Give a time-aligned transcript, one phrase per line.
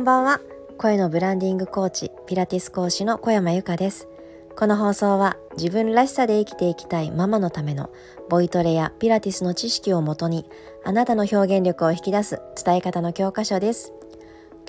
[0.00, 0.40] んばんは。
[0.78, 4.08] 声のブランディングコーチピラティス講師の小山由かです。
[4.56, 7.90] この放送は自分らしさで生きていきたいママのための
[8.30, 10.46] ボイトレやピラティスの知識をもとに
[10.84, 13.92] あなたの表現力を引き出す伝え方の教科書です。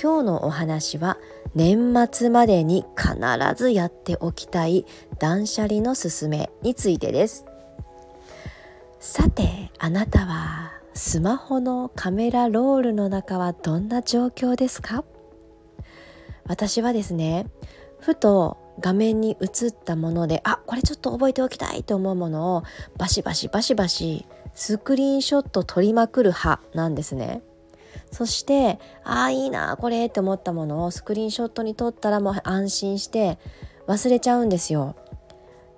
[0.00, 1.16] 今日のお話は
[1.54, 3.16] 年末までに必
[3.54, 4.84] ずやっておきたい
[5.20, 7.44] 断捨離のすすめについてです。
[8.98, 15.04] さてあなたはスマホのカメラロールの中はどんな状況ですか？
[16.50, 17.46] 私はですね
[18.00, 22.64] ふと画面に映ったものであこれちょっと覚えておきたいと思うものを
[22.98, 27.42] バシバシバシバシスクリーンショット撮りまくる派なんですね。
[28.10, 33.38] そしてああいいなこれって思ったものをスクリーンショットに撮ったらもう安心して
[33.86, 34.96] 忘れちゃうんですよ。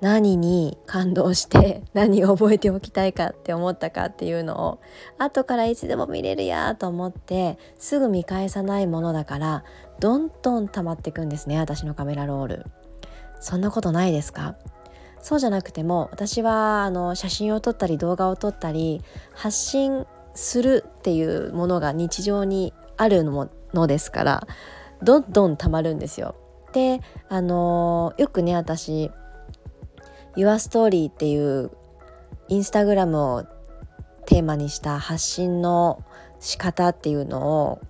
[0.00, 4.78] 何に感動して 何を覚えておきたいかって思ったかっていうのを
[5.18, 9.64] 後からいつでも見れるやと思ってすぐ見返さないものだから
[9.98, 12.66] どんどん溜まっていくんですね私のカメラロール
[13.40, 14.54] そんなことないですか？
[15.22, 19.02] そうじゃなくても私はあの写真を撮ったり動画を撮ったり
[19.34, 24.46] 発信するっていうものが日常にあるのですから
[25.02, 26.36] どんどん溜まるんですよ。
[26.72, 29.10] であのよくね私
[30.36, 31.70] YourStory っていう
[32.48, 33.44] インスタグラムを
[34.26, 36.04] テーマにした発信の
[36.38, 37.80] 仕方っていうのを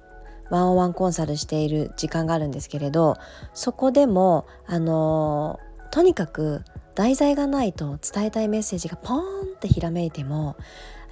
[0.50, 3.16] ワンオワンコンサルしている時間があるんですけれど
[3.54, 6.62] そこでもあのとにかく
[6.94, 9.20] 題材がないと伝えたいメッセージがポーン
[9.56, 10.56] ってひらめいても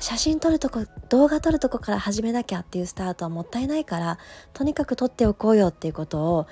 [0.00, 4.18] 写真撮るとこ動画撮るとこから始めなきゃっていうスタートはもったいないから
[4.52, 6.46] とにかく撮っておこうよっていうことを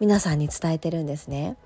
[0.00, 1.56] 皆さんに伝えてるんですね。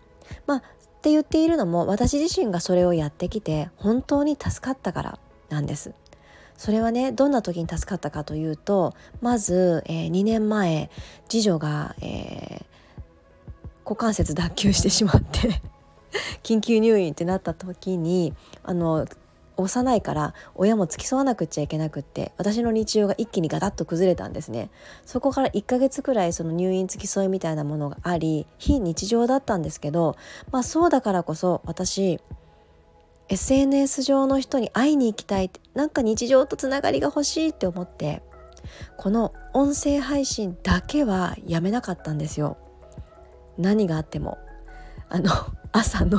[0.46, 0.62] まあ
[1.02, 5.94] って言っているのも私自身がそれをやってきて本当に助かったからなんです。
[6.56, 10.90] それはねどんな時に助かったかというとまず、えー、2年前
[11.28, 13.02] 次女が、えー、
[13.84, 15.60] 股関節脱臼してしまって
[16.44, 19.08] 緊急入院ってなった時にあの
[19.56, 24.70] 幼いから親も付き添わなくっちゃいけなくって私の日常が一気にガタッと崩れたんですね。
[25.04, 30.16] そこから1ヶ月くらいその入院付き添いみたいなものがあり非日常だったんですけど
[30.50, 32.20] まあそうだからこそ私
[33.28, 38.22] SNS 上の人に会いに行きたいなんか日常とつながりが欲しいって思って
[38.96, 42.56] この音声配信だけはやめなかったんですよ。
[43.58, 44.38] 何があっても。
[45.08, 45.30] あの
[45.72, 46.18] 朝の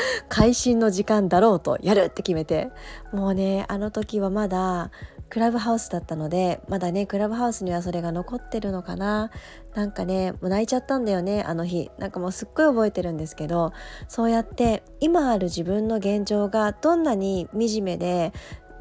[0.28, 2.70] 会心の時間だろうとやるって決めて。
[3.12, 4.90] もうねあの時はまだ
[5.28, 9.30] クラブハウスだったのでまだねクラブハウスにはそれが残ってるのかな。
[9.74, 11.90] なんかねもう泣いちゃったんだよねあの日。
[11.98, 13.72] なんかもうすっごい覚えてるんですけど
[14.08, 18.32] そうやって今ある自分の現状がどんなに惨めで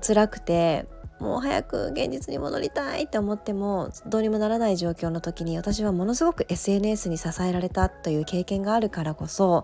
[0.05, 0.85] 辛くて
[1.25, 9.63] もう早く現実に戻りたいって思ってもどうにもならない状況の時に私はものすごく SNS に支えられたという経験があるからこそ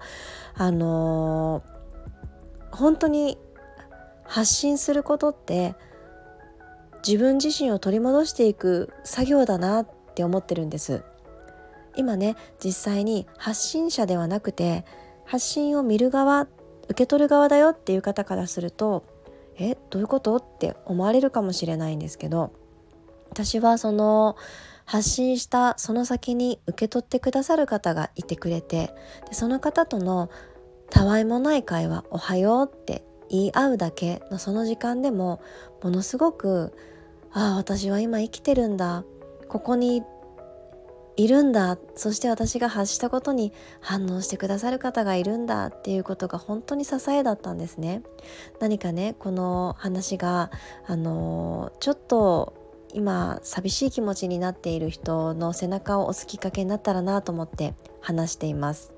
[0.56, 3.38] あのー、本当に
[4.24, 5.76] 発信することって
[7.08, 11.04] 自分自身を取り戻していく作業だなって思ってるんです。
[11.96, 14.84] 今ね実際に発信者ではなくて
[15.26, 16.48] 発信を見る側
[16.86, 19.04] 受け取る側だよっていう方からすると
[19.62, 20.38] えどういうこと？
[20.38, 22.52] って思われるかもしれないんですけど
[23.30, 24.36] 私はその
[24.86, 28.94] 発信したその先に受け取ってくださる方がいてくれて
[29.28, 30.30] でその方との
[30.90, 35.42] たわいもない会話「おはよう」って言い合うだけのその時間でも
[35.82, 36.74] ものすごく
[37.32, 39.06] ああ私は今生きてるんだ。
[39.48, 40.04] ここに
[41.22, 41.78] いるんだ。
[41.96, 48.02] そして私が発したことに反応してくださる方がいるんだっていうことが本当に支えだったんですね。
[48.60, 50.50] 何かねこの話が
[50.88, 52.54] あのちょっと
[52.94, 58.92] 今寂しい気持ちになっている人の背中を押すきっかけになったらなと思って話しています。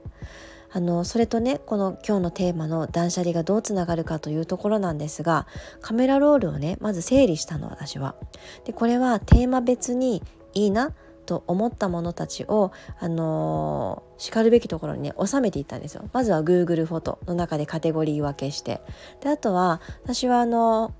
[0.71, 5.45] あのそれとねこの今日のテーマの断捨離がどうつながるかというところなんですが
[5.81, 8.15] カメラロールをねまず整理したの私は。
[8.63, 10.23] でこれはテーマ別に
[10.53, 10.93] いいな
[11.25, 18.81] と思ったものたちを、あのー、しかるべきところにね収めていったんですよまずは Google フォトの中でカテゴリー分けして
[19.21, 20.93] であとは私はあの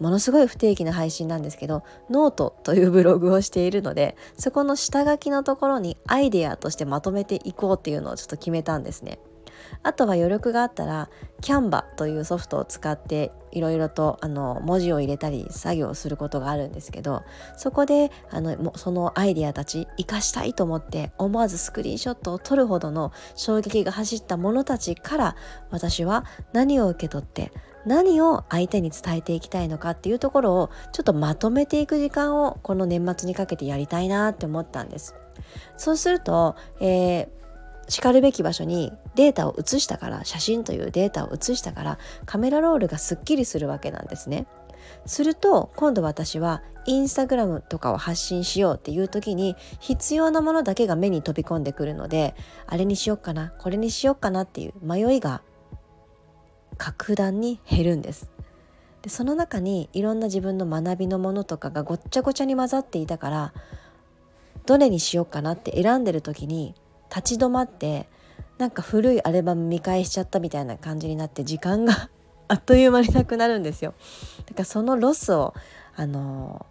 [0.00, 9.18] ものすごい不定期な配信なんですけどノートというブログをしているのでそこの下書きのところにアイデアとしてまとめていこうっていうのをちょっと決めたんですね。
[9.82, 11.10] あとは余力があったら
[11.40, 17.22] キャンバというソフトを使っていろいろとあの文字を入れたり作業をすることがあるんですけど
[17.56, 25.36] そこであのそのアイディアたち生かしたいと思って思わずスクリーンショットを撮るほどの衝撃が走ったものたちから
[25.70, 27.52] 私は何を受け取って
[27.86, 35.14] 何を相手に伝えていきたいのかっていうところをちょっとまとめていく時間をこの年末にかけてやりたいなって思ったんです。
[35.76, 37.28] そうすると、えー、
[37.90, 44.46] しかるべき場所にデータを写したから写真というデータを写したからカメラロールがすっきりするわけなんですね。
[45.06, 52.34] すると今度私はインスタグラムとかを発信しようっていう時に必要なものだけが目に飛び込んでくるので
[52.66, 55.42] あれにしよっかなこれにしよっかなっていう迷いが
[56.78, 58.30] 格段に減るんです。
[59.02, 63.52] でその中にいろんな自分の学びのものとかがごっちゃごちゃに混ざっていたから
[64.66, 66.74] どれにしようかなって選んでる時に
[67.14, 68.08] 立ち止まって
[68.58, 72.10] なんか古いアルバム見返しちゃったみたいな感じになって時間が
[72.48, 73.94] あっという間になくなるんですよ。
[74.46, 75.54] だからそのロスを
[75.96, 76.66] あの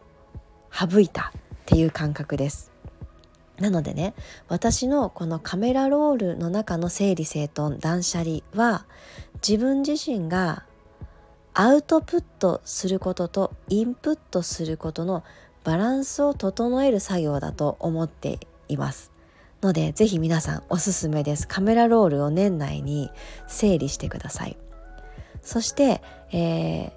[0.72, 2.72] 省いたっていう感覚です。
[3.60, 4.14] なのでね
[4.48, 8.86] 私のこのカメラロールの中の整理整頓断捨離は
[9.46, 10.64] 自分自身が
[11.54, 15.24] アウトプットすることとインプットすることの
[15.64, 18.40] バランスを整える作業だと思って
[18.70, 19.12] います。
[19.62, 21.48] のでぜひ皆さんおすすめです。
[21.48, 23.12] カメラロールを年内に
[23.48, 24.58] 整理してください。
[25.42, 26.02] そして、
[26.32, 26.92] えー、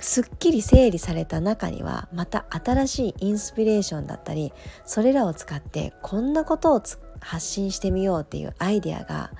[0.00, 4.52] すっきり整理された中にはまた新しいインスピレーションだったり
[4.84, 6.82] それらを使ってこんなことを
[7.20, 9.30] 発信してみようっていうアイデアが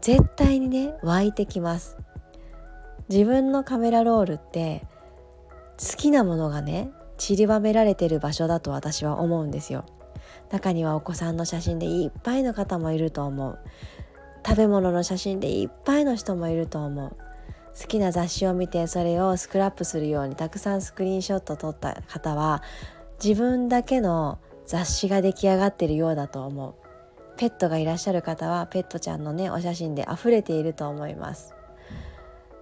[0.00, 1.96] 絶対にね湧いてきます。
[3.08, 4.86] 自分のカメラロールって
[5.78, 9.84] 好きなものがね散りばめられてる場所だと私は思うんですよ。
[10.50, 13.58] 中にはお子さんの写真でいっぱいの方もいると思う。
[14.46, 17.16] 食べ物の写真でいっぱいの人もいると思う。
[17.78, 22.62] 好きな雑誌を見てそれをスクラップするようにたくさんスクリーンショット撮った方は
[23.22, 26.74] 自分だけの雑誌が出来上がってるようだと思う。
[27.36, 31.54] ペットがいらっしゃる方はペットちゃんのねお写真で溢れていると思います。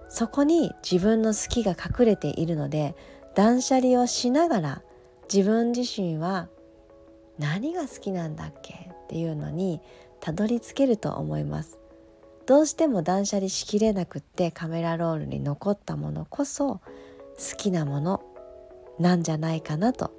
[0.09, 2.95] そこに自分の好きが隠れているので
[3.35, 4.81] 断捨離をしながら
[5.31, 6.49] 自分自身は
[7.39, 8.73] 何が好きなんだっけ？
[8.73, 9.81] っていうのに
[10.19, 11.79] たどり着けると思います。
[12.45, 16.81] どうしても断捨離しきれなくってカメラロールに残ったものこそ好
[17.57, 18.23] きなもの
[18.99, 20.11] なんじゃないかなと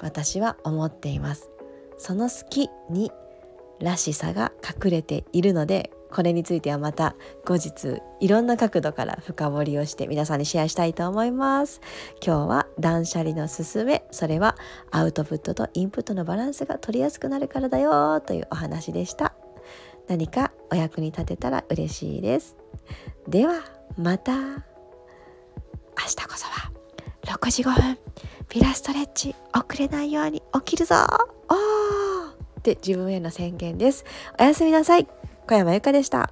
[0.00, 1.50] 私は思っています。
[1.98, 3.10] その好きに
[3.80, 7.14] らしさが隠れているのでこれについてはまた
[7.44, 11.80] 後日いろんな角度から深掘りをして皆さんにシェアしたいと思います。
[12.24, 14.56] 今日は断捨離のすすめそれは
[14.90, 19.34] アウトプットとインプットのバランスが取りやすくなるからだよというお話でした。
[20.08, 22.56] 何かお役に立てたら嬉しいです。
[23.26, 23.54] では
[23.96, 24.32] また。
[25.98, 26.70] 明日こそは
[27.24, 27.98] 6時5分
[28.48, 30.94] ピラストレッチ遅れないように起きるぞ。
[31.48, 32.58] おー。
[32.60, 34.04] って自分への宣言です。
[34.38, 35.17] おやすみなさい。
[35.48, 36.30] 小山由かでした。